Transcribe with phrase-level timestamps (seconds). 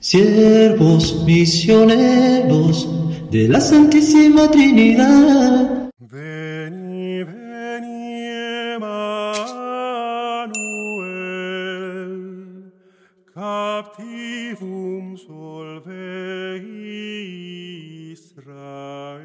[0.00, 2.88] Siervos misioneros
[3.32, 5.90] de la Santísima Trinidad.
[5.98, 8.22] Veni, veni,
[8.76, 9.02] Emmanuel,
[13.34, 16.62] captivum solve
[18.12, 19.18] Israel.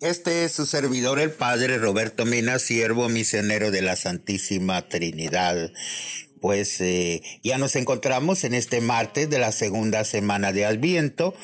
[0.00, 5.70] Este es su servidor, el Padre Roberto Mena, siervo misionero de la Santísima Trinidad.
[6.44, 11.34] Pues eh, ya nos encontramos en este martes de la segunda semana de Adviento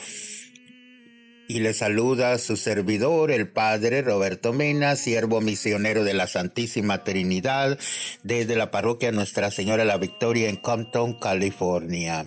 [1.50, 7.76] y le saluda su servidor, el Padre Roberto Mena, siervo misionero de la Santísima Trinidad,
[8.22, 12.24] desde la parroquia Nuestra Señora la Victoria en Compton, California.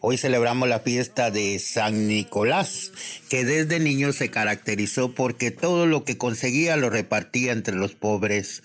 [0.00, 2.92] Hoy celebramos la fiesta de San Nicolás,
[3.30, 8.62] que desde niño se caracterizó porque todo lo que conseguía lo repartía entre los pobres.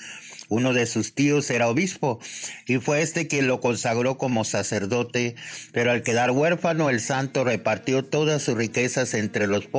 [0.50, 2.20] Uno de sus tíos era obispo
[2.68, 5.36] y fue este quien lo consagró como sacerdote,
[5.74, 9.77] pero al quedar huérfano el santo repartió todas sus riquezas entre los pobres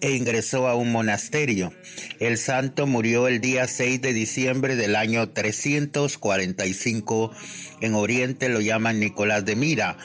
[0.00, 1.72] e ingresó a un monasterio.
[2.18, 7.32] El santo murió el día 6 de diciembre del año 345.
[7.80, 9.96] En Oriente lo llaman Nicolás de Mira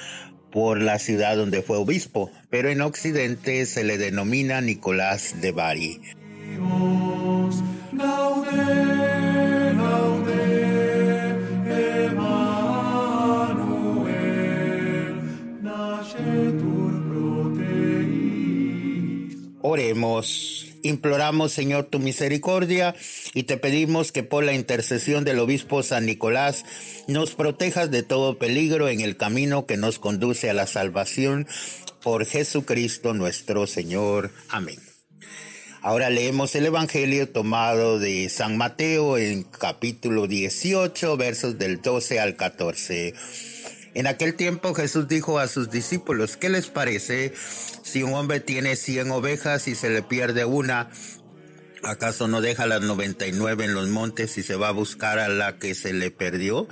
[0.52, 6.02] por la ciudad donde fue obispo, pero en Occidente se le denomina Nicolás de Bari.
[19.62, 20.68] Oremos.
[20.84, 22.96] Imploramos, Señor, tu misericordia
[23.34, 26.66] y te pedimos que por la intercesión del obispo San Nicolás
[27.08, 31.48] nos protejas de todo peligro en el camino que nos conduce a la salvación
[32.02, 34.32] por Jesucristo nuestro Señor.
[34.50, 34.80] Amén.
[35.84, 42.36] Ahora leemos el Evangelio tomado de San Mateo en capítulo 18, versos del 12 al
[42.36, 43.16] 14.
[43.94, 47.34] En aquel tiempo Jesús dijo a sus discípulos, ¿qué les parece
[47.84, 50.90] si un hombre tiene cien ovejas y se le pierde una?
[51.84, 55.58] ¿Acaso no deja las 99 en los montes y se va a buscar a la
[55.58, 56.68] que se le perdió?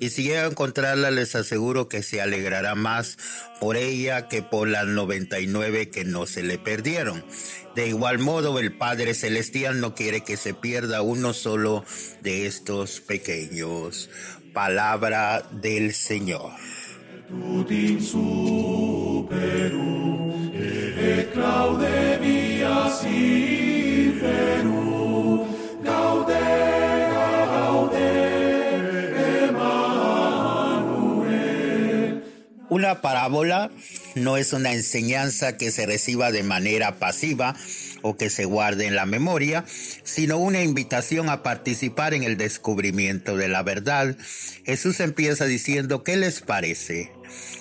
[0.00, 3.18] Y si llega a encontrarla, les aseguro que se alegrará más
[3.60, 7.24] por ella que por las 99 que no se le perdieron.
[7.74, 11.84] De igual modo, el Padre Celestial no quiere que se pierda uno solo
[12.22, 14.08] de estos pequeños
[14.54, 16.52] palabra del Señor.
[32.74, 33.70] Una parábola
[34.16, 37.54] no es una enseñanza que se reciba de manera pasiva
[38.04, 39.64] o que se guarde en la memoria,
[40.04, 44.14] sino una invitación a participar en el descubrimiento de la verdad.
[44.66, 47.10] Jesús empieza diciendo, ¿qué les parece?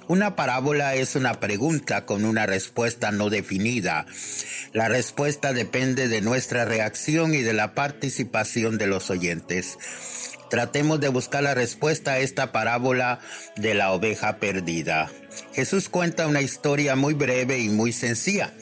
[0.09, 4.05] Una parábola es una pregunta con una respuesta no definida.
[4.73, 9.77] La respuesta depende de nuestra reacción y de la participación de los oyentes.
[10.49, 13.19] Tratemos de buscar la respuesta a esta parábola
[13.55, 15.09] de la oveja perdida.
[15.53, 18.53] Jesús cuenta una historia muy breve y muy sencilla.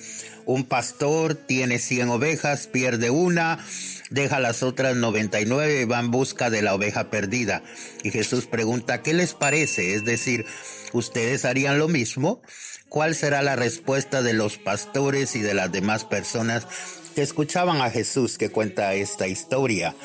[0.46, 3.64] Un pastor tiene 100 ovejas, pierde una,
[4.10, 7.64] deja las otras 99 y va en busca de la oveja perdida.
[8.04, 9.94] Y Jesús pregunta, ¿qué les parece?
[9.94, 10.46] Es decir,
[10.94, 12.42] ¿ustedes harían lo mismo?
[12.90, 16.68] ¿Cuál será la respuesta de los pastores y de las demás personas
[17.16, 19.96] que escuchaban a Jesús que cuenta esta historia?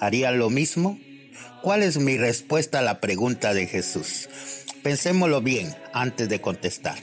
[0.00, 0.98] ¿Harían lo mismo?
[1.62, 4.28] ¿Cuál es mi respuesta a la pregunta de Jesús?
[4.82, 6.98] Pensémoslo bien antes de contestar.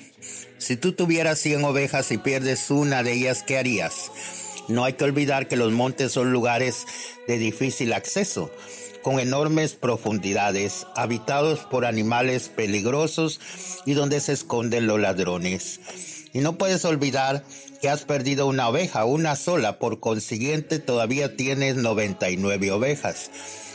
[0.59, 4.11] Si tú tuvieras 100 ovejas y pierdes una de ellas, ¿qué harías?
[4.67, 6.85] No hay que olvidar que los montes son lugares
[7.27, 8.51] de difícil acceso,
[9.01, 13.39] con enormes profundidades, habitados por animales peligrosos
[13.85, 15.79] y donde se esconden los ladrones.
[16.33, 17.43] Y no puedes olvidar
[17.81, 23.31] que has perdido una oveja, una sola, por consiguiente todavía tienes 99 ovejas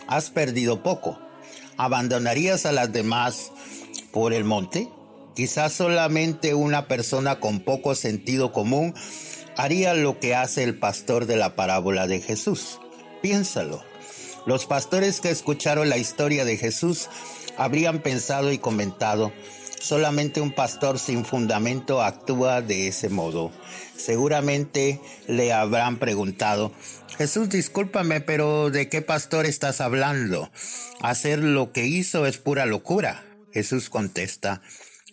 [0.07, 1.19] has perdido poco.
[1.77, 3.51] ¿Abandonarías a las demás
[4.13, 4.89] por el monte?
[5.35, 8.95] Quizás solamente una persona con poco sentido común
[9.57, 12.79] haría lo que hace el pastor de la parábola de Jesús.
[13.23, 13.83] Piénsalo.
[14.47, 17.09] Los pastores que escucharon la historia de Jesús
[17.57, 19.33] habrían pensado y comentado,
[19.81, 23.51] solamente un pastor sin fundamento actúa de ese modo.
[23.97, 26.73] Seguramente le habrán preguntado,
[27.17, 30.51] Jesús, discúlpame, pero ¿de qué pastor estás hablando?
[31.01, 33.25] Hacer lo que hizo es pura locura.
[33.53, 34.63] Jesús contesta,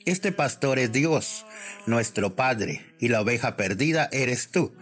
[0.06, 1.46] este pastor es Dios,
[1.86, 4.74] nuestro Padre, y la oveja perdida eres tú.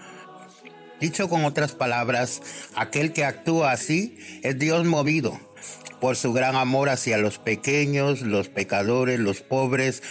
[1.01, 2.41] Dicho con otras palabras,
[2.75, 5.39] aquel que actúa así es Dios movido
[5.99, 10.01] por su gran amor hacia los pequeños, los pecadores, los pobres,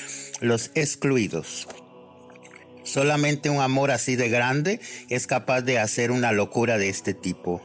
[0.41, 1.69] los excluidos.
[2.85, 7.63] Solamente un amor así de grande es capaz de hacer una locura de este tipo,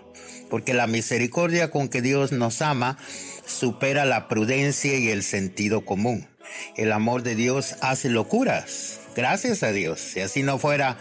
[0.50, 2.98] porque la misericordia con que Dios nos ama
[3.46, 6.28] supera la prudencia y el sentido común.
[6.76, 10.00] El amor de Dios hace locuras, gracias a Dios.
[10.00, 10.98] Si así no fuera,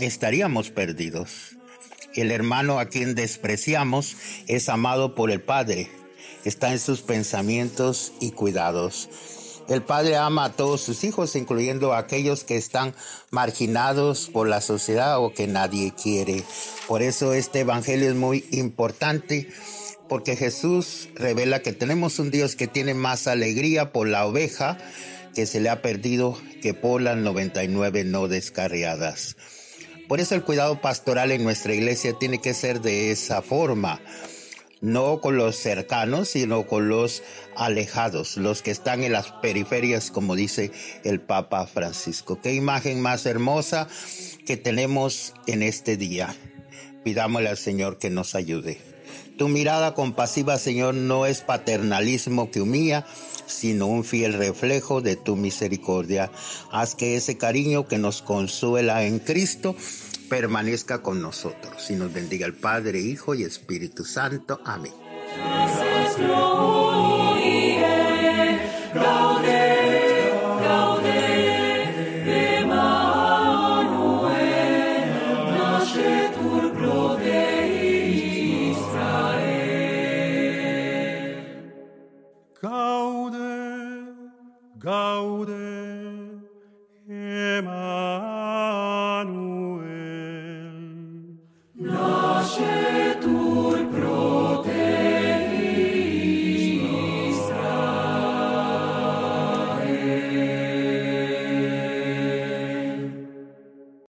[0.00, 1.56] estaríamos perdidos.
[2.14, 4.16] El hermano a quien despreciamos
[4.46, 5.90] es amado por el Padre,
[6.44, 9.08] está en sus pensamientos y cuidados.
[9.66, 12.94] El Padre ama a todos sus hijos, incluyendo a aquellos que están
[13.30, 16.44] marginados por la sociedad o que nadie quiere.
[16.86, 19.48] Por eso este Evangelio es muy importante,
[20.08, 24.78] porque Jesús revela que tenemos un Dios que tiene más alegría por la oveja
[25.34, 29.36] que se le ha perdido que por las 99 no descarriadas.
[30.08, 34.00] Por eso el cuidado pastoral en nuestra iglesia tiene que ser de esa forma
[34.84, 37.22] no con los cercanos, sino con los
[37.56, 40.72] alejados, los que están en las periferias, como dice
[41.04, 42.38] el Papa Francisco.
[42.42, 43.88] Qué imagen más hermosa
[44.44, 46.36] que tenemos en este día.
[47.02, 48.93] Pidámosle al Señor que nos ayude.
[49.36, 53.04] Tu mirada compasiva, Señor, no es paternalismo que humilla,
[53.46, 56.30] sino un fiel reflejo de tu misericordia.
[56.70, 59.74] Haz que ese cariño que nos consuela en Cristo
[60.28, 64.60] permanezca con nosotros y nos bendiga el Padre, Hijo y Espíritu Santo.
[64.64, 64.92] Amén.